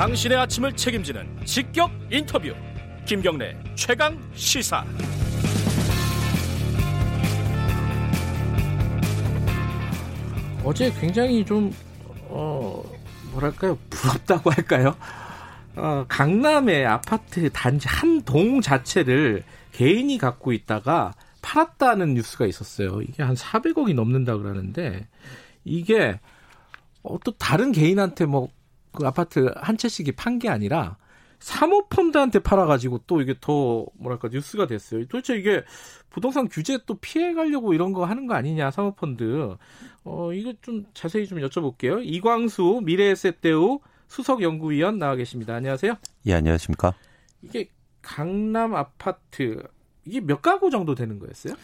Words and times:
당신의 0.00 0.38
아침을 0.38 0.74
책임지는 0.74 1.44
직격 1.44 1.90
인터뷰 2.10 2.54
김경래 3.04 3.54
최강 3.74 4.18
시사 4.32 4.82
어제 10.64 10.90
굉장히 10.98 11.44
좀 11.44 11.70
어, 12.30 12.82
뭐랄까요 13.30 13.76
부럽다고 13.90 14.48
할까요? 14.50 14.96
어, 15.76 16.06
강남의 16.08 16.86
아파트 16.86 17.50
단지 17.52 17.86
한 17.86 18.22
동 18.24 18.62
자체를 18.62 19.44
개인이 19.72 20.16
갖고 20.16 20.54
있다가 20.54 21.12
팔았다는 21.42 22.14
뉴스가 22.14 22.46
있었어요. 22.46 23.02
이게 23.02 23.22
한 23.22 23.34
400억이 23.34 23.92
넘는다 23.94 24.38
그러는데 24.38 25.06
이게 25.66 26.18
어, 27.02 27.18
또 27.22 27.32
다른 27.32 27.72
개인한테 27.72 28.24
뭐 28.24 28.48
그 28.92 29.06
아파트 29.06 29.52
한 29.56 29.76
채씩이 29.76 30.12
판 30.12 30.38
게 30.38 30.48
아니라 30.48 30.96
사모펀드한테 31.40 32.38
팔아가지고 32.40 33.00
또 33.06 33.20
이게 33.22 33.34
더 33.40 33.86
뭐랄까 33.94 34.28
뉴스가 34.28 34.66
됐어요. 34.66 35.06
도대체 35.06 35.36
이게 35.36 35.64
부동산 36.10 36.48
규제 36.48 36.78
또 36.86 36.94
피해가려고 36.94 37.72
이런 37.72 37.92
거 37.92 38.04
하는 38.04 38.26
거 38.26 38.34
아니냐 38.34 38.70
사모펀드. 38.70 39.56
어 40.04 40.32
이거 40.32 40.52
좀 40.60 40.84
자세히 40.92 41.26
좀 41.26 41.38
여쭤볼게요. 41.38 42.00
이광수 42.04 42.80
미래에셋대우 42.84 43.80
수석연구위원 44.08 44.98
나와 44.98 45.16
계십니다. 45.16 45.54
안녕하세요. 45.54 45.94
예 46.26 46.34
안녕하십니까. 46.34 46.94
이게 47.42 47.70
강남 48.02 48.74
아파트 48.74 49.62
이게 50.04 50.20
몇 50.20 50.42
가구 50.42 50.70
정도 50.70 50.94
되는 50.94 51.18
거였어요? 51.18 51.54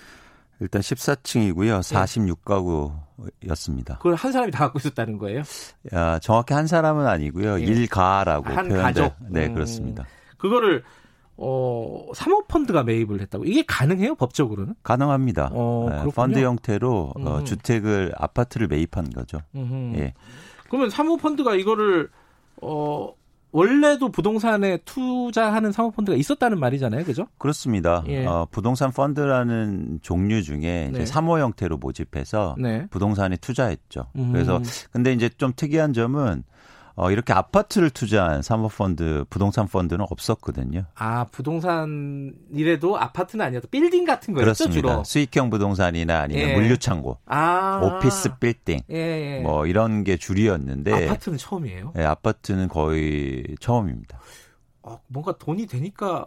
일단 0.61 0.81
14층이고요. 0.81 1.81
46가구였습니다. 3.19 3.99
그걸 3.99 4.15
한 4.15 4.33
사람이 4.33 4.51
다 4.53 4.61
갖고 4.65 4.79
있었다는 4.79 5.19
거예요? 5.19 5.43
야, 5.93 6.19
정확히 6.21 6.55
한 6.55 6.67
사람은 6.67 7.07
아니고요. 7.07 7.61
예. 7.61 7.65
일가라고 7.65 8.47
한 8.49 8.69
표현돼. 8.69 8.83
가족? 8.83 9.15
네, 9.29 9.47
음. 9.47 9.55
그렇습니다. 9.55 10.07
그거를 10.39 10.83
어 11.39 12.07
사모펀드가 12.15 12.83
매입을 12.83 13.21
했다고 13.21 13.45
이게 13.45 13.63
가능해요 13.67 14.15
법적으로는? 14.15 14.75
가능합니다. 14.83 15.51
어, 15.53 15.89
네. 15.91 16.11
펀드 16.15 16.39
형태로 16.39 17.13
어, 17.15 17.39
음. 17.39 17.45
주택을 17.45 18.13
아파트를 18.17 18.69
매입한 18.69 19.11
거죠. 19.11 19.41
음흠. 19.55 19.99
예. 19.99 20.15
그러면 20.71 20.89
사모펀드가 20.89 21.55
이거를 21.55 22.09
어 22.63 23.13
원래도 23.53 24.11
부동산에 24.11 24.79
투자하는 24.85 25.73
사모펀드가 25.73 26.17
있었다는 26.17 26.61
말이잖아요, 26.61 27.05
그죠? 27.05 27.27
그렇습니다. 27.39 28.05
예. 28.09 28.27
어, 28.27 28.47
부동산 28.51 28.91
펀드라는 28.91 30.01
종류 30.03 30.43
중에 30.43 30.89
이제 30.91 30.99
네. 31.01 31.07
사모 31.07 31.39
형태로 31.39 31.79
모집해서 31.79 32.57
네. 32.59 32.87
부동산에 32.91 33.37
투자했죠. 33.37 34.09
음. 34.17 34.33
그래서 34.33 34.61
근데 34.93 35.13
이제 35.13 35.29
좀 35.29 35.53
특이한 35.57 35.93
점은 35.93 36.43
어, 36.99 37.11
이렇게 37.11 37.35
아파트를 37.35 37.91
투자한 37.91 38.41
사모펀드, 38.41 39.27
부동산 39.29 39.69
펀드는 39.69 40.07
없었거든요. 40.09 40.87
아 40.95 41.25
부동산이래도 41.31 42.99
아파트는 42.99 43.45
아니어도 43.45 43.69
빌딩 43.69 44.07
같은 44.07 44.33
거였죠 44.33 44.45
그렇습니다. 44.65 44.89
주로. 44.89 45.05
수익형 45.05 45.51
부동산이나 45.51 46.21
아니면 46.21 46.49
예. 46.49 46.55
물류창고, 46.55 47.19
아 47.27 47.81
오피스 47.85 48.39
빌딩, 48.39 48.81
예, 48.91 48.97
예. 48.97 49.41
뭐 49.43 49.67
이런 49.67 50.05
게 50.05 50.17
줄이었는데 50.17 51.07
아파트는 51.07 51.37
처음이에요. 51.37 51.93
예, 51.99 52.05
아파트는 52.05 52.69
거의 52.69 53.45
처음입니다. 53.61 54.19
어, 54.83 54.99
뭔가 55.09 55.37
돈이 55.37 55.67
되니까 55.67 56.27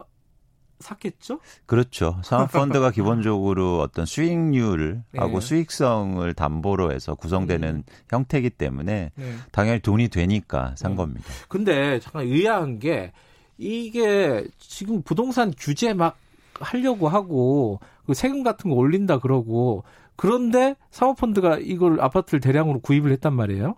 샀겠죠? 0.80 1.40
그렇죠. 1.66 2.20
사모펀드가 2.24 2.92
기본적으로 2.92 3.80
어떤 3.80 4.06
수익률을 4.06 5.04
예. 5.16 5.20
하고 5.20 5.40
수익성을 5.40 6.34
담보로 6.34 6.92
해서 6.92 7.16
구성되는 7.16 7.70
음. 7.70 7.84
형태이기 8.10 8.52
때문에 8.52 9.12
네. 9.14 9.36
당연히 9.52 9.80
돈이 9.80 10.08
되니까 10.08 10.74
산 10.78 10.92
음. 10.92 10.96
겁니다. 10.96 11.26
근데 11.48 12.00
잠깐 12.00 12.24
의아한 12.24 12.80
게 12.80 13.12
이게 13.58 14.48
지금 14.58 15.02
부동산 15.02 15.54
규제 15.58 15.94
막 15.94 16.18
하려고 16.60 17.08
하고 17.10 17.80
그 18.06 18.14
세금 18.14 18.44
같은 18.44 18.70
거 18.70 18.76
올린다 18.76 19.20
그러고 19.20 19.84
그런데 20.16 20.76
사모펀드가 20.92 21.60
이걸 21.60 22.02
아파트를 22.02 22.40
대량으로 22.40 22.80
구입을 22.80 23.12
했단 23.12 23.34
말이에요. 23.34 23.76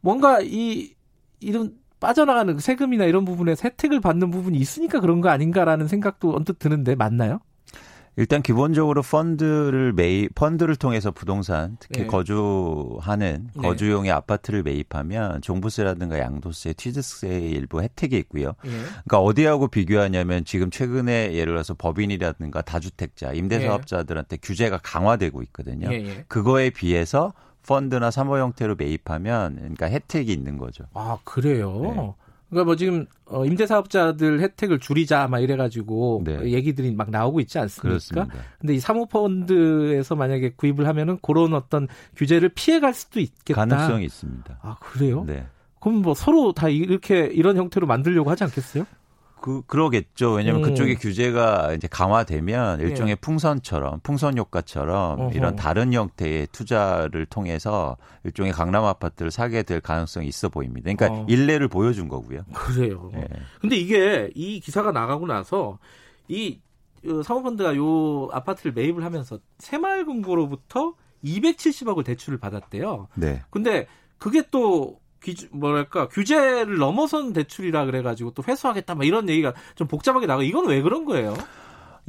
뭔가 0.00 0.40
이 0.40 0.94
이런 1.40 1.74
빠져나가는 2.00 2.54
그 2.54 2.60
세금이나 2.60 3.04
이런 3.04 3.24
부분에 3.24 3.54
혜택을 3.62 4.00
받는 4.00 4.30
부분이 4.30 4.58
있으니까 4.58 5.00
그런 5.00 5.20
거 5.20 5.28
아닌가라는 5.28 5.88
생각도 5.88 6.34
언뜻 6.34 6.58
드는데 6.58 6.94
맞나요? 6.94 7.40
일단 8.18 8.40
기본적으로 8.40 9.02
펀드를 9.02 9.92
매입 9.92 10.34
펀드를 10.34 10.74
통해서 10.76 11.10
부동산 11.10 11.76
특히 11.78 12.02
네. 12.02 12.06
거주하는 12.06 13.50
네. 13.54 13.62
거주용의 13.62 14.10
아파트를 14.10 14.62
매입하면 14.62 15.42
종부세라든가 15.42 16.18
양도세, 16.18 16.74
취득세의 16.74 17.50
일부 17.50 17.82
혜택이 17.82 18.16
있고요. 18.16 18.54
예. 18.64 18.70
그러니까 18.70 19.20
어디하고 19.20 19.68
비교하냐면 19.68 20.46
지금 20.46 20.70
최근에 20.70 21.34
예를 21.34 21.52
들어서 21.52 21.74
법인이라든가 21.74 22.62
다주택자, 22.62 23.34
임대사업자들한테 23.34 24.38
규제가 24.38 24.78
강화되고 24.82 25.42
있거든요. 25.42 25.88
예, 25.92 25.96
예. 25.96 26.24
그거에 26.26 26.70
비해서 26.70 27.34
펀드나 27.66 28.10
사모 28.10 28.38
형태로 28.38 28.76
매입하면 28.76 29.56
그러니까 29.56 29.86
혜택이 29.86 30.32
있는 30.32 30.58
거죠. 30.58 30.84
아 30.94 31.18
그래요. 31.24 31.80
네. 31.82 32.14
그러니까 32.48 32.64
뭐 32.64 32.76
지금 32.76 33.06
어, 33.26 33.44
임대사업자들 33.44 34.40
혜택을 34.40 34.78
줄이자 34.78 35.26
막 35.28 35.40
이래가지고 35.40 36.22
네. 36.24 36.52
얘기들이 36.52 36.94
막 36.94 37.10
나오고 37.10 37.40
있지 37.40 37.58
않습니까? 37.58 37.88
그렇습니다. 37.88 38.28
근데 38.60 38.74
이 38.74 38.78
사모펀드에서 38.80 40.14
만약에 40.14 40.52
구입을 40.56 40.86
하면은 40.86 41.18
그런 41.22 41.54
어떤 41.54 41.88
규제를 42.14 42.50
피해갈 42.50 42.94
수도 42.94 43.18
있겠다. 43.20 43.66
가능성이 43.66 44.04
있습니다. 44.04 44.58
아 44.62 44.76
그래요? 44.80 45.24
네. 45.26 45.46
그럼 45.80 46.02
뭐 46.02 46.14
서로 46.14 46.52
다 46.52 46.68
이렇게 46.68 47.26
이런 47.32 47.56
형태로 47.56 47.86
만들려고 47.86 48.30
하지 48.30 48.44
않겠어요? 48.44 48.86
그 49.40 49.62
그러겠죠. 49.66 50.32
왜냐하면 50.32 50.64
음. 50.64 50.70
그쪽의 50.70 50.96
규제가 50.96 51.74
이제 51.74 51.86
강화되면 51.88 52.80
일종의 52.80 53.12
예. 53.12 53.14
풍선처럼 53.16 54.00
풍선 54.02 54.38
효과처럼 54.38 55.20
어허. 55.20 55.32
이런 55.34 55.56
다른 55.56 55.92
형태의 55.92 56.48
투자를 56.52 57.26
통해서 57.26 57.96
일종의 58.24 58.52
강남 58.52 58.84
아파트를 58.84 59.30
사게 59.30 59.62
될 59.62 59.80
가능성이 59.80 60.26
있어 60.28 60.48
보입니다. 60.48 60.92
그러니까 60.92 61.20
어. 61.20 61.26
일례를 61.28 61.68
보여준 61.68 62.08
거고요. 62.08 62.40
그래요. 62.52 63.10
예. 63.14 63.26
근데 63.60 63.76
이게 63.76 64.30
이 64.34 64.60
기사가 64.60 64.90
나가고 64.92 65.26
나서 65.26 65.78
이 66.28 66.58
어, 67.06 67.22
사모펀드가 67.22 67.76
요 67.76 68.28
아파트를 68.32 68.72
매입을 68.72 69.04
하면서 69.04 69.38
새마을금고로부터 69.58 70.94
270억을 71.24 72.04
대출을 72.04 72.38
받았대요. 72.38 73.08
네. 73.14 73.42
근데 73.50 73.86
그게 74.18 74.42
또 74.50 74.98
기주, 75.26 75.48
뭐랄까 75.50 76.06
규제를 76.06 76.78
넘어선 76.78 77.32
대출이라 77.32 77.86
그래가지고 77.86 78.30
또 78.30 78.44
회수하겠다 78.46 78.94
막 78.94 79.04
이런 79.04 79.28
얘기가 79.28 79.54
좀 79.74 79.88
복잡하게 79.88 80.26
나가. 80.26 80.44
이건 80.44 80.68
왜 80.68 80.80
그런 80.80 81.04
거예요? 81.04 81.34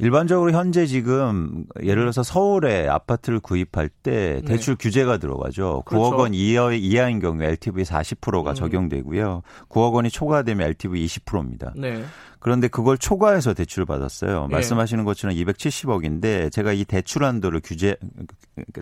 일반적으로 0.00 0.52
현재 0.52 0.86
지금 0.86 1.64
예를 1.82 2.02
들어서 2.02 2.22
서울에 2.22 2.86
아파트를 2.86 3.40
구입할 3.40 3.88
때 3.88 4.40
네. 4.44 4.52
대출 4.52 4.76
규제가 4.76 5.18
들어가죠. 5.18 5.82
그렇죠. 5.84 6.10
9억 6.10 6.18
원 6.18 6.34
이하, 6.34 6.72
이하인 6.72 7.18
경우에 7.18 7.48
LTV 7.48 7.82
40%가 7.82 8.50
음. 8.50 8.54
적용되고요. 8.54 9.42
9억 9.68 9.94
원이 9.94 10.10
초과되면 10.10 10.68
LTV 10.68 11.04
20%입니다. 11.04 11.72
네. 11.74 12.04
그런데 12.40 12.68
그걸 12.68 12.98
초과해서 12.98 13.54
대출을 13.54 13.86
받았어요. 13.86 14.46
예. 14.50 14.52
말씀하시는 14.52 15.04
것처럼 15.04 15.36
270억인데 15.36 16.52
제가 16.52 16.72
이 16.72 16.84
대출 16.84 17.24
한도를 17.24 17.60
규제 17.62 17.96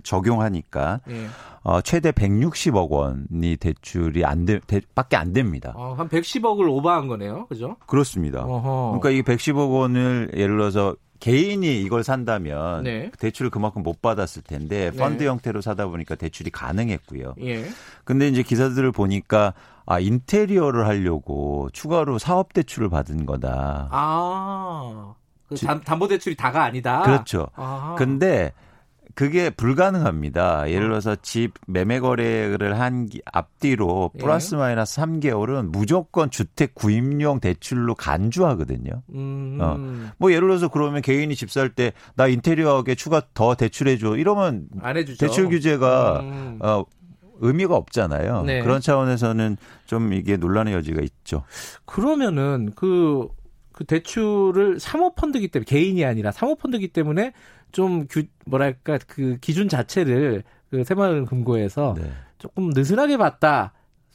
적용하니까 0.03 1.01
예. 1.09 1.27
어, 1.63 1.81
최대 1.81 2.13
160억 2.13 2.89
원이 2.91 3.57
대출이 3.57 4.25
안 4.25 4.45
돼, 4.45 4.61
대, 4.67 4.81
밖에 4.95 5.17
안 5.17 5.33
됩니다. 5.33 5.73
어, 5.75 5.95
한 5.97 6.09
110억을 6.09 6.69
오버한 6.69 7.09
거네요. 7.09 7.47
그죠? 7.47 7.77
그렇습니다. 7.87 8.45
어허. 8.45 8.99
그러니까 9.01 9.11
이 9.11 9.23
110억 9.23 9.73
원을 9.73 10.31
예를 10.35 10.57
들어서 10.57 10.95
개인이 11.21 11.83
이걸 11.83 12.05
산다면 12.05 12.85
네. 12.85 13.11
대출을 13.19 13.51
그만큼 13.51 13.83
못 13.83 14.01
받았을 14.03 14.43
텐데 14.43 14.91
네. 14.91 14.97
펀드 14.97 15.25
형태로 15.25 15.61
사다 15.61 15.87
보니까 15.87 16.15
대출이 16.15 16.51
가능했고요. 16.51 17.35
예. 17.43 17.65
근데 18.05 18.29
이제 18.29 18.43
기사들을 18.43 18.93
보니까 18.93 19.55
아 19.87 19.99
인테리어를 20.01 20.87
하려고 20.87 21.69
추가로 21.73 22.19
사업 22.19 22.53
대출을 22.53 22.89
받은 22.91 23.27
거다. 23.27 23.89
아. 23.91 25.15
그 25.49 25.55
지- 25.55 25.65
담, 25.67 25.81
담보대출이 25.81 26.35
다가 26.37 26.65
아니다. 26.65 27.03
그렇죠. 27.03 27.47
아. 27.55 27.95
근데 27.97 28.53
그게 29.17 29.49
불가능합니다. 29.49 30.71
예를 30.71 30.89
들어서 30.89 31.17
집 31.23 31.55
매매 31.67 32.01
거래를 32.01 32.79
한 32.79 33.07
기- 33.07 33.23
앞뒤로 33.33 34.11
예. 34.15 34.19
플러스 34.19 34.55
마이너스 34.55 35.01
3개월은 35.01 35.71
무조건 35.71 36.31
주택 36.31 36.75
구입용 36.75 37.41
대출로 37.41 37.95
간주하거든요. 37.95 39.03
음. 39.15 39.59
어. 39.61 39.79
뭐 40.19 40.31
예를 40.33 40.47
들어서 40.49 40.69
그러면 40.69 41.01
개인이 41.01 41.35
집 41.35 41.49
살 41.51 41.71
때 41.75 41.93
나 42.15 42.27
인테리어하게 42.29 42.95
추가 42.95 43.23
더 43.33 43.55
대출해 43.55 43.97
줘. 43.97 44.17
이러면 44.17 44.69
안 44.83 44.97
해주죠. 44.99 45.27
대출 45.27 45.49
규제가 45.49 46.21
음. 46.21 46.59
어 46.61 46.85
의미가 47.41 47.75
없잖아요. 47.75 48.43
네. 48.43 48.63
그런 48.63 48.81
차원에서는 48.83 49.57
좀 49.87 50.13
이게 50.13 50.37
논란의 50.37 50.75
여지가 50.75 51.01
있죠. 51.03 51.43
그러면은 51.87 52.71
그, 52.77 53.29
그 53.73 53.85
대출을 53.85 54.79
사모펀드기 54.81 55.49
때문에 55.49 55.65
개인이 55.67 56.03
아니라 56.05 56.33
사모펀드기 56.33 56.89
때문에 56.89 57.33
좀 57.73 58.07
규, 58.09 58.25
뭐랄까 58.47 58.99
그 59.07 59.39
기준 59.41 59.69
자체를 59.69 60.43
그 60.71 60.85
새마을 60.85 61.27
금고에서 61.27 61.95
네. 61.97 62.11
조금 62.39 62.71
느슨하게 62.71 63.17
봤다. 63.17 63.73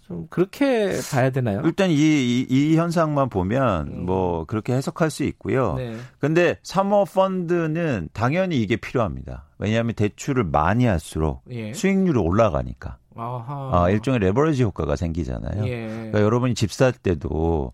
좀 0.08 0.28
그렇게 0.30 0.92
봐야 1.12 1.30
되나요? 1.30 1.62
일단 1.64 1.90
이, 1.90 1.96
이, 1.96 2.46
이 2.50 2.76
현상만 2.76 3.30
보면 3.30 3.88
음. 3.88 4.06
뭐 4.06 4.44
그렇게 4.46 4.74
해석할 4.74 5.10
수 5.10 5.24
있고요. 5.24 5.76
네. 5.76 5.96
근데 6.20 6.58
사모펀드는 6.64 8.10
당연히 8.14 8.62
이게 8.62 8.76
필요합니다. 8.76 9.46
왜냐하면 9.58 9.94
대출을 9.94 10.44
많이 10.44 10.86
할수록 10.86 11.44
예. 11.52 11.74
수익률이 11.74 12.20
올라가니까. 12.20 12.98
아하. 13.16 13.70
아, 13.74 13.90
일종의 13.90 14.20
레버리지 14.20 14.64
효과가 14.64 14.96
생기잖아요. 14.96 15.66
예. 15.68 15.88
그러니까 15.88 16.22
여러분이 16.22 16.56
집 16.56 16.72
살 16.72 16.92
때도 16.94 17.74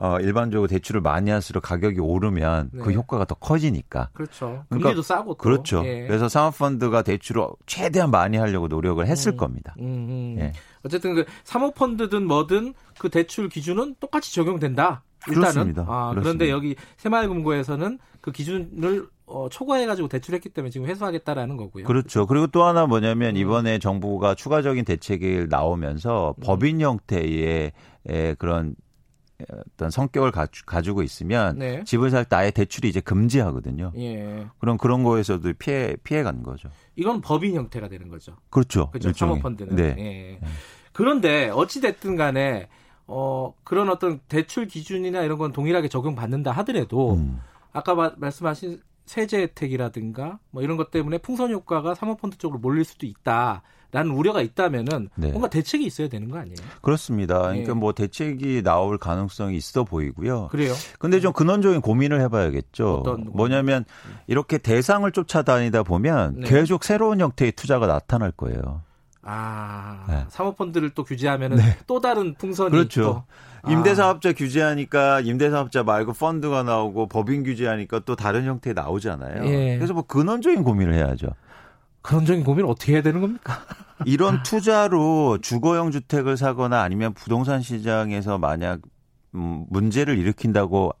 어, 0.00 0.18
일반적으로 0.20 0.68
대출을 0.68 1.00
많이 1.00 1.30
할수록 1.30 1.62
가격이 1.62 1.98
오르면 1.98 2.70
그 2.70 2.76
네. 2.76 2.82
그 2.84 2.92
효과가 2.92 3.24
더 3.24 3.34
커지니까. 3.34 4.10
그렇죠. 4.12 4.64
그러니까, 4.68 4.90
금리도 4.90 5.02
싸고. 5.02 5.34
또. 5.34 5.38
그렇죠. 5.38 5.82
예. 5.84 6.06
그래서 6.06 6.28
사모펀드가 6.28 7.02
대출을 7.02 7.44
최대한 7.66 8.12
많이 8.12 8.36
하려고 8.36 8.68
노력을 8.68 9.04
했을 9.04 9.32
음, 9.32 9.36
겁니다. 9.36 9.74
음, 9.80 9.84
음. 9.84 10.36
예. 10.38 10.52
어쨌든 10.84 11.16
그 11.16 11.24
사모펀드든 11.42 12.26
뭐든 12.26 12.74
그 12.98 13.08
대출 13.08 13.48
기준은 13.48 13.96
똑같이 13.98 14.32
적용된다. 14.32 15.02
일단은. 15.26 15.50
그렇습니다. 15.50 15.82
아, 15.82 16.10
그렇습니다. 16.10 16.22
그런데 16.22 16.50
여기 16.50 16.76
새마을금고에서는 16.98 17.98
그 18.20 18.30
기준을 18.30 19.08
어, 19.26 19.48
초과해가지고 19.50 20.08
대출했기 20.08 20.50
때문에 20.50 20.70
지금 20.70 20.86
회수하겠다라는 20.86 21.56
거고요. 21.56 21.84
그렇죠. 21.84 22.26
그리고 22.26 22.46
또 22.46 22.62
하나 22.62 22.86
뭐냐면 22.86 23.30
음. 23.30 23.36
이번에 23.36 23.80
정부가 23.80 24.36
추가적인 24.36 24.84
대책이 24.84 25.46
나오면서 25.50 26.36
음. 26.38 26.42
법인 26.44 26.80
형태의 26.80 27.72
그런 28.38 28.76
어떤 29.50 29.90
성격을 29.90 30.32
가지, 30.32 30.90
고 30.90 31.02
있으면 31.02 31.58
네. 31.58 31.84
집을 31.84 32.10
살 32.10 32.24
때 32.24 32.36
아예 32.36 32.50
대출이 32.50 32.88
이제 32.88 33.00
금지하거든요. 33.00 33.92
예. 33.96 34.46
그럼 34.58 34.76
그런 34.78 35.04
거에서도 35.04 35.52
피해 35.58 35.96
피해 36.02 36.22
간 36.22 36.42
거죠. 36.42 36.68
이건 36.96 37.20
법인 37.20 37.54
형태가 37.54 37.88
되는 37.88 38.08
거죠. 38.08 38.36
그렇죠. 38.50 38.90
그렇죠. 38.90 39.12
사모펀드는. 39.12 39.76
네. 39.76 39.94
예. 39.98 40.40
그런데 40.92 41.50
어찌 41.50 41.80
됐든 41.80 42.16
간에 42.16 42.68
어 43.06 43.54
그런 43.62 43.88
어떤 43.88 44.18
대출 44.28 44.66
기준이나 44.66 45.22
이런 45.22 45.38
건 45.38 45.52
동일하게 45.52 45.88
적용받는다 45.88 46.50
하더라도 46.50 47.14
음. 47.14 47.40
아까 47.72 47.94
마, 47.94 48.12
말씀하신 48.16 48.80
세제 49.08 49.40
혜택이라든가 49.42 50.38
뭐 50.50 50.62
이런 50.62 50.76
것 50.76 50.90
때문에 50.90 51.18
풍선 51.18 51.50
효과가 51.50 51.94
사모펀드 51.94 52.38
쪽으로 52.38 52.60
몰릴 52.60 52.84
수도 52.84 53.06
있다. 53.06 53.62
라는 53.90 54.10
우려가 54.10 54.42
있다면은 54.42 55.08
네. 55.14 55.30
뭔가 55.30 55.48
대책이 55.48 55.82
있어야 55.86 56.08
되는 56.08 56.28
거 56.28 56.36
아니에요? 56.36 56.56
그렇습니다. 56.82 57.38
그러니까 57.40 57.72
네. 57.72 57.80
뭐 57.80 57.92
대책이 57.92 58.62
나올 58.62 58.98
가능성이 58.98 59.56
있어 59.56 59.84
보이고요. 59.84 60.48
그래요? 60.48 60.74
근데 60.98 61.20
좀 61.20 61.32
근원적인 61.32 61.80
고민을 61.80 62.20
해봐야겠죠. 62.20 63.04
뭐냐면 63.32 63.86
이렇게 64.26 64.58
대상을 64.58 65.10
쫓아다니다 65.10 65.84
보면 65.84 66.40
네. 66.40 66.48
계속 66.48 66.84
새로운 66.84 67.20
형태의 67.20 67.52
투자가 67.52 67.86
나타날 67.86 68.30
거예요. 68.32 68.82
아, 69.30 70.04
네. 70.08 70.24
사모펀드를 70.30 70.90
또 70.90 71.04
규제하면은 71.04 71.58
네. 71.58 71.76
또 71.86 72.00
다른 72.00 72.34
풍선이 72.34 72.70
그렇죠. 72.70 73.02
또. 73.02 73.24
아. 73.60 73.70
임대사업자 73.70 74.32
규제하니까 74.32 75.20
임대사업자 75.20 75.82
말고 75.82 76.14
펀드가 76.14 76.62
나오고 76.62 77.08
법인 77.08 77.42
규제하니까 77.42 78.00
또 78.06 78.16
다른 78.16 78.46
형태 78.46 78.72
나오잖아요. 78.72 79.44
예. 79.44 79.76
그래서 79.76 79.92
뭐 79.92 80.02
근원적인 80.04 80.62
고민을 80.64 80.94
해야죠. 80.94 81.28
근원적인 82.00 82.42
고민을 82.42 82.70
어떻게 82.70 82.94
해야 82.94 83.02
되는 83.02 83.20
겁니까? 83.20 83.58
이런 84.06 84.42
투자로 84.42 85.38
주거용 85.42 85.90
주택을 85.90 86.38
사거나 86.38 86.80
아니면 86.80 87.12
부동산 87.12 87.60
시장에서 87.60 88.38
만약 88.38 88.80
음, 89.34 89.66
문제를 89.68 90.16
일으킨다고 90.18 90.92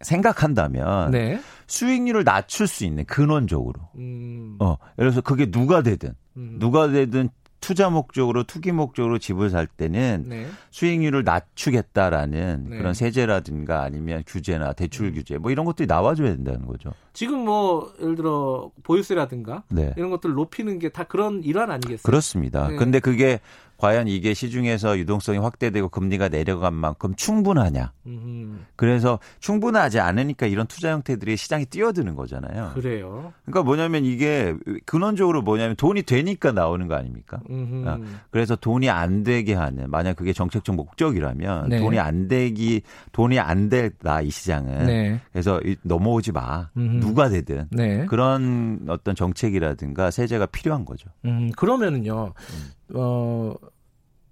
생각한다면 0.00 1.10
네. 1.10 1.38
수익률을 1.66 2.24
낮출 2.24 2.66
수 2.66 2.86
있는 2.86 3.04
근원적으로 3.04 3.80
음. 3.96 4.56
어 4.60 4.76
예를 4.98 5.10
들어서 5.10 5.20
그게 5.20 5.50
누가 5.50 5.82
되든 5.82 6.14
음. 6.36 6.56
누가 6.58 6.88
되든 6.88 7.28
투자 7.60 7.88
목적으로 7.90 8.44
투기 8.44 8.72
목적으로 8.72 9.18
집을 9.18 9.50
살 9.50 9.66
때는 9.66 10.24
네. 10.28 10.46
수익률을 10.70 11.24
낮추겠다라는 11.24 12.66
네. 12.70 12.78
그런 12.78 12.94
세제라든가 12.94 13.82
아니면 13.82 14.22
규제나 14.26 14.72
대출 14.72 15.06
음. 15.06 15.14
규제 15.14 15.38
뭐 15.38 15.50
이런 15.50 15.64
것들이 15.64 15.86
나와줘야 15.86 16.28
된다는 16.28 16.66
거죠. 16.66 16.92
지금 17.12 17.44
뭐 17.44 17.92
예를 18.00 18.14
들어 18.16 18.70
보유세라든가 18.82 19.62
네. 19.70 19.92
이런 19.96 20.10
것들 20.10 20.30
을 20.30 20.34
높이는 20.34 20.78
게 20.78 20.88
다 20.98 21.04
그런 21.04 21.42
일환 21.44 21.70
아니겠어요? 21.70 22.02
그렇습니다. 22.02 22.68
네. 22.68 22.76
근데 22.76 22.98
그게 22.98 23.40
과연 23.78 24.08
이게 24.08 24.34
시중에서 24.34 24.98
유동성이 24.98 25.38
확대되고 25.38 25.88
금리가 25.88 26.28
내려간 26.28 26.74
만큼 26.74 27.14
충분하냐. 27.14 27.92
음흠. 28.06 28.58
그래서 28.74 29.20
충분하지 29.38 30.00
않으니까 30.00 30.46
이런 30.46 30.66
투자 30.66 30.90
형태들이 30.90 31.36
시장에 31.36 31.64
뛰어드는 31.64 32.16
거잖아요. 32.16 32.72
그래요. 32.74 33.32
그러니까 33.44 33.62
뭐냐면 33.62 34.04
이게 34.04 34.54
근원적으로 34.84 35.42
뭐냐면 35.42 35.76
돈이 35.76 36.02
되니까 36.02 36.50
나오는 36.50 36.88
거 36.88 36.96
아닙니까? 36.96 37.40
아, 37.86 38.00
그래서 38.30 38.56
돈이 38.56 38.90
안 38.90 39.22
되게 39.22 39.54
하는 39.54 39.88
만약 39.90 40.16
그게 40.16 40.32
정책적 40.32 40.74
목적이라면 40.74 41.68
네. 41.68 41.78
돈이 41.78 42.00
안 42.00 42.26
되기 42.26 42.82
돈이 43.12 43.38
안 43.38 43.68
되다 43.68 44.22
이 44.22 44.30
시장은 44.30 44.86
네. 44.86 45.20
그래서 45.30 45.60
넘어오지 45.82 46.32
마. 46.32 46.68
음흠. 46.76 46.98
누가 46.98 47.28
되든 47.28 47.68
네. 47.70 48.06
그런 48.06 48.86
어떤 48.88 49.14
정책이라든가 49.14 50.10
세제가 50.10 50.46
필요한 50.46 50.84
거죠. 50.84 51.10
음, 51.24 51.52
그러면은요. 51.56 52.32
음. 52.34 52.77
어, 52.94 53.54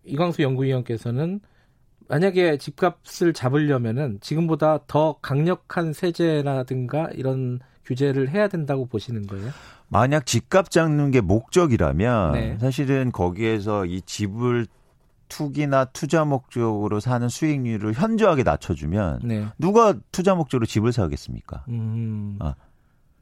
이광수 0.05 0.43
연구위원께서는 0.43 1.41
만약에 2.08 2.58
집값을 2.58 3.32
잡으려면은 3.32 4.19
지금보다 4.20 4.81
더 4.87 5.19
강력한 5.20 5.93
세제라든가 5.93 7.08
이런 7.14 7.61
규제를 7.85 8.31
해야 8.31 8.49
된다고 8.49 8.87
보시는 8.87 9.26
거예요? 9.26 9.50
만약 9.88 10.26
집값 10.26 10.70
잡는 10.70 11.11
게 11.11 11.20
목적이라면 11.20 12.32
네. 12.32 12.58
사실은 12.58 13.12
거기에서 13.12 13.85
이 13.85 14.03
집을 14.03 14.67
투기나 15.29 15.87
투자 15.87 16.25
목적으로 16.25 17.00
사는 17.00 17.29
수익률을 17.29 17.94
현저하게 17.94 18.43
낮춰주면 18.44 19.20
네. 19.25 19.47
누가 19.59 19.94
투자 20.12 20.35
목적으로 20.35 20.67
집을 20.67 20.93
사겠습니까? 20.93 21.64
음. 21.69 22.37
아. 22.41 22.55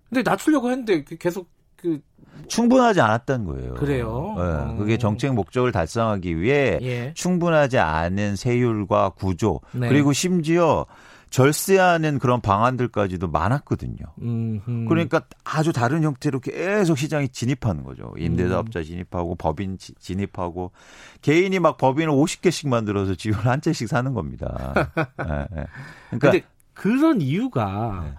근데 0.08 0.22
낮추려고 0.22 0.70
했는데 0.70 1.04
계속 1.04 1.48
그 1.84 2.00
충분하지 2.48 3.00
않았던 3.00 3.44
거예요. 3.44 3.74
그래요. 3.74 4.34
네, 4.38 4.76
그게 4.78 4.96
정책 4.96 5.34
목적을 5.34 5.70
달성하기 5.70 6.40
위해 6.40 6.78
예. 6.80 7.12
충분하지 7.14 7.78
않은 7.78 8.36
세율과 8.36 9.10
구조 9.10 9.60
네. 9.72 9.88
그리고 9.88 10.14
심지어 10.14 10.86
절세하는 11.28 12.20
그런 12.20 12.40
방안들까지도 12.40 13.28
많았거든요. 13.28 13.98
음흠. 14.22 14.86
그러니까 14.88 15.22
아주 15.42 15.72
다른 15.72 16.04
형태로 16.04 16.40
계속 16.40 16.96
시장에 16.96 17.26
진입하는 17.26 17.82
거죠. 17.82 18.14
임대사업자 18.16 18.80
음. 18.80 18.84
진입하고 18.84 19.34
법인 19.34 19.76
진입하고 19.78 20.70
개인이 21.22 21.58
막 21.58 21.76
법인을 21.76 22.12
50개씩 22.12 22.68
만들어서 22.68 23.14
집을 23.14 23.46
한 23.46 23.60
채씩 23.60 23.88
사는 23.88 24.14
겁니다. 24.14 24.74
네, 24.94 25.46
네. 25.56 25.66
그러니까 26.18 26.48
그런 26.72 27.20
이유가 27.20 28.04
네. 28.04 28.14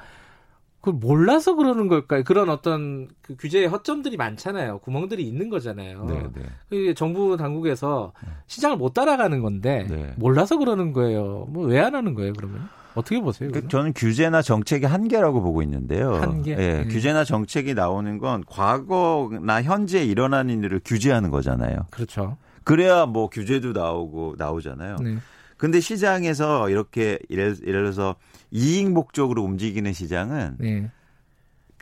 그걸 0.86 1.00
몰라서 1.00 1.56
그러는 1.56 1.88
걸까요? 1.88 2.24
그런 2.24 2.50
어떤 2.50 3.08
그 3.24 3.36
규제의 3.38 3.68
허점들이 3.68 4.18
많잖아요. 4.18 4.80
구멍들이 4.80 5.28
있는 5.28 5.50
거잖아요. 5.50 6.06
네, 6.06 6.24
네. 6.36 6.44
그 6.70 6.94
정부 6.94 7.36
당국에서 7.38 8.14
시장을 8.46 8.78
못 8.78 8.94
따라가는 8.94 9.42
건데 9.42 9.88
네. 9.90 10.14
몰라서 10.18 10.58
그러는 10.60 10.94
거예요. 10.94 11.48
뭐 11.50 11.66
왜 11.66 11.80
안 11.80 11.96
하는 11.96 12.14
거예요, 12.14 12.34
그러면? 12.34 12.70
어떻게 12.94 13.20
보세요? 13.20 13.50
그 13.52 13.68
저는 13.68 13.94
규제나 13.94 14.42
정책의 14.42 14.88
한계라고 14.88 15.42
보고 15.42 15.62
있는데요. 15.64 16.14
한계. 16.14 16.52
예, 16.58 16.84
음. 16.84 16.88
규제나 16.90 17.24
정책이 17.26 17.74
나오는 17.74 18.18
건 18.20 18.44
과거나 18.48 19.64
현재 19.64 20.04
일어나는 20.06 20.64
일을 20.64 20.82
규제하는 20.86 21.32
거잖아요. 21.32 21.88
그렇죠. 21.90 22.38
그래야 22.64 23.06
뭐 23.06 23.28
규제도 23.30 23.74
나오고 23.74 24.36
나오잖아요. 24.38 24.98
네. 25.04 25.16
근데 25.58 25.80
시장에서 25.80 26.70
이렇게 26.70 27.20
예를, 27.30 27.58
예를 27.66 27.84
들어서 27.84 28.16
이익 28.52 28.92
목적으로 28.92 29.44
움직이는 29.44 29.94
시장은 29.94 30.58
네. 30.60 30.92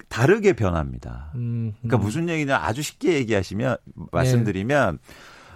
다르게 0.10 0.54
변합니다. 0.54 1.32
음, 1.36 1.74
그러니까 1.82 1.98
음. 1.98 2.02
무슨 2.02 2.30
얘기냐 2.30 2.58
아주 2.58 2.82
쉽게 2.82 3.14
얘기하시면 3.14 3.78
말씀드리면 4.12 5.00
네. 5.02 5.14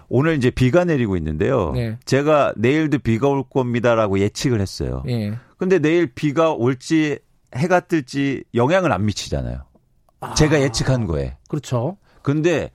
오늘 0.09 0.35
이제 0.35 0.49
비가 0.49 0.83
내리고 0.85 1.17
있는데요. 1.17 1.71
네. 1.73 1.97
제가 2.05 2.53
내일도 2.55 2.99
비가 2.99 3.27
올 3.27 3.43
겁니다라고 3.47 4.19
예측을 4.19 4.61
했어요. 4.61 5.03
네. 5.05 5.33
근데 5.57 5.79
내일 5.79 6.07
비가 6.07 6.51
올지 6.51 7.19
해가 7.55 7.81
뜰지 7.81 8.45
영향을 8.53 8.91
안 8.91 9.05
미치잖아요. 9.05 9.63
아, 10.21 10.33
제가 10.33 10.61
예측한 10.61 11.05
거에. 11.05 11.37
그렇죠. 11.47 11.97
근데 12.21 12.71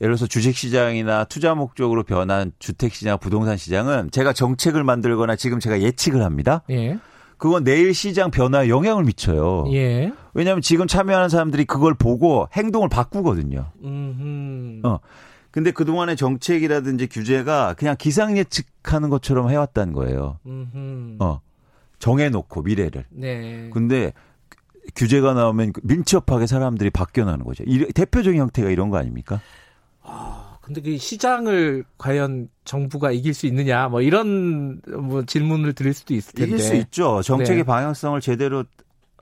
예를 0.00 0.14
들어서 0.14 0.26
주식시장이나 0.26 1.24
투자 1.24 1.54
목적으로 1.54 2.02
변한 2.02 2.52
주택시장, 2.58 3.18
부동산 3.18 3.56
시장은 3.56 4.10
제가 4.10 4.32
정책을 4.32 4.84
만들거나 4.84 5.36
지금 5.36 5.58
제가 5.58 5.80
예측을 5.80 6.22
합니다. 6.22 6.62
예. 6.70 6.98
그건 7.38 7.64
내일 7.64 7.92
시장 7.94 8.30
변화에 8.30 8.68
영향을 8.68 9.04
미쳐요. 9.04 9.66
예. 9.72 10.12
왜냐하면 10.34 10.62
지금 10.62 10.86
참여하는 10.86 11.28
사람들이 11.28 11.64
그걸 11.64 11.94
보고 11.94 12.48
행동을 12.52 12.88
바꾸거든요. 12.88 13.72
음흠. 13.82 14.86
어. 14.86 15.00
근데 15.50 15.70
그동안의 15.70 16.16
정책이라든지 16.16 17.06
규제가 17.06 17.74
그냥 17.74 17.96
기상 17.98 18.36
예측하는 18.36 19.08
것처럼 19.08 19.50
해왔다는 19.50 19.94
거예요. 19.94 20.38
음흠. 20.46 21.16
어. 21.20 21.40
정해놓고 21.98 22.62
미래를. 22.62 23.04
네. 23.10 23.70
근데 23.72 24.12
규제가 24.94 25.34
나오면 25.34 25.72
민첩하게 25.82 26.46
사람들이 26.46 26.90
바뀌어나는 26.90 27.44
거죠. 27.44 27.64
이, 27.66 27.86
대표적인 27.92 28.40
형태가 28.40 28.70
이런 28.70 28.90
거 28.90 28.98
아닙니까? 28.98 29.40
근데 30.66 30.80
그 30.80 30.98
시장을 30.98 31.84
과연 31.96 32.48
정부가 32.64 33.12
이길 33.12 33.34
수 33.34 33.46
있느냐 33.46 33.88
뭐 33.88 34.02
이런 34.02 34.80
뭐 34.86 35.24
질문을 35.24 35.74
드릴 35.74 35.94
수도 35.94 36.12
있을 36.12 36.34
텐데 36.34 36.56
이길 36.56 36.58
수 36.58 36.74
있죠. 36.74 37.22
정책의 37.22 37.58
네. 37.58 37.62
방향성을 37.62 38.20
제대로 38.20 38.64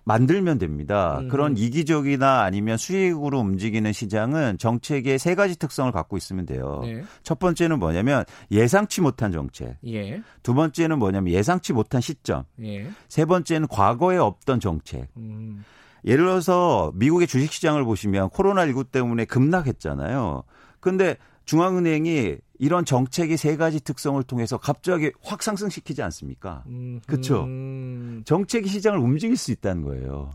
만들면 0.05 0.59
됩니다. 0.59 1.19
음. 1.21 1.29
그런 1.29 1.57
이기적이나 1.57 2.43
아니면 2.43 2.77
수익으로 2.77 3.41
움직이는 3.41 3.93
시장은 3.93 4.59
정책의 4.59 5.19
세 5.19 5.35
가지 5.35 5.59
특성을 5.59 5.91
갖고 5.93 6.17
있으면 6.17 6.47
돼요. 6.47 6.81
네. 6.83 7.03
첫 7.23 7.39
번째는 7.39 7.79
뭐냐면 7.79 8.25
예상치 8.51 9.01
못한 9.01 9.33
정책. 9.33 9.77
예. 9.87 10.23
두 10.43 10.55
번째는 10.55 10.99
뭐냐면 10.99 11.33
예상치 11.33 11.73
못한 11.73 12.01
시점. 12.01 12.45
예. 12.63 12.89
세 13.09 13.25
번째는 13.25 13.69
과거에 13.69 14.19
없던 14.19 14.61
정책. 14.61 15.09
음. 15.17 15.65
예를 16.05 16.25
들어서 16.25 16.93
미국의 16.95 17.27
주식시장을 17.27 17.85
보시면 17.85 18.29
코로나19 18.29 18.91
때문에 18.91 19.25
급락했잖아요. 19.25 20.43
근데 20.85 21.17
중앙은행이 21.47 22.37
이런 22.59 22.85
정책의 22.85 23.39
세 23.39 23.57
가지 23.57 23.83
특성을 23.83 24.23
통해서 24.23 24.59
갑자기 24.59 25.13
확 25.23 25.43
상승시키지 25.43 26.03
않습니까? 26.03 26.63
음, 26.67 27.01
그렇죠. 27.07 27.45
음. 27.45 28.21
정책이 28.27 28.69
시장을 28.69 28.99
움직일 28.99 29.39
수 29.39 29.51
있다는 29.51 29.83
거예요. 29.83 30.31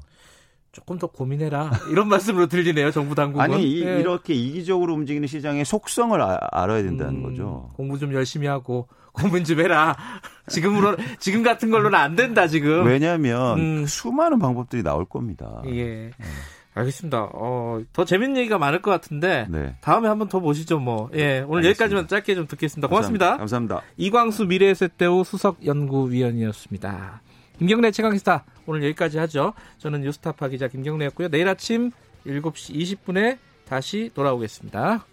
조금 0.72 0.98
더 0.98 1.06
고민해라 1.06 1.70
이런 1.92 2.08
말씀으로 2.10 2.48
들리네요 2.48 2.92
정부 2.92 3.16
당국은 3.16 3.44
아니 3.44 3.64
이, 3.64 3.84
네. 3.84 4.04
렇게 4.04 4.36
이기적으로 4.36 4.94
움직이는 4.94 5.28
시장의 5.28 5.66
속성을 5.66 6.22
아, 6.22 6.40
알아야 6.52 6.84
된다는 6.84 7.16
음, 7.16 7.24
거죠 7.24 7.72
공부 7.74 7.98
좀 7.98 8.14
열심히 8.14 8.46
하고 8.46 8.88
고민 9.12 9.44
좀 9.44 9.60
해라 9.62 9.98
지금으로 10.48 10.96
지금 11.18 11.42
같은 11.42 11.72
걸로는 11.72 11.98
안 11.98 12.16
된다 12.16 12.48
지금 12.48 12.86
왜냐하면 12.86 13.60
음. 13.60 13.86
수많은 13.88 14.38
방법들이 14.38 14.84
나올 14.84 15.06
겁니다 15.06 15.64
예. 15.66 16.12
네. 16.80 16.82
알겠습니다. 16.82 17.30
어, 17.34 17.82
더 17.94 18.06
재밌는 18.06 18.38
얘기가 18.38 18.58
많을 18.58 18.82
것 18.82 18.92
같은데 18.92 19.48
네. 19.50 19.76
다음에 19.82 20.08
한번 20.08 20.30
더 20.30 20.40
보시죠. 20.40 20.80
뭐. 20.80 21.10
예, 21.14 21.40
오늘 21.40 21.60
알겠습니다. 21.60 21.70
여기까지만 21.70 22.08
짧게 22.08 22.36
좀 22.36 22.48
듣겠습니다. 22.48 22.88
고맙습니다. 22.88 23.38
감사합니다. 23.38 23.76
감사합니다. 23.76 23.82
이광수 23.98 24.46
미래에셋대우 24.46 25.24
수석 25.24 25.66
연구위원이었습니다. 25.66 27.22
김경래 27.58 27.92
최강시사 27.92 28.44
오늘 28.66 28.84
여기까지 28.86 29.18
하죠. 29.20 29.54
저는 29.80 30.02
뉴스타파 30.02 30.48
기자 30.48 30.68
김경래였고요. 30.68 31.28
내일 31.30 31.50
아침 31.50 31.92
7시 32.26 32.98
20분에 33.06 33.38
다시 33.66 34.10
돌아오겠습니다. 34.14 35.06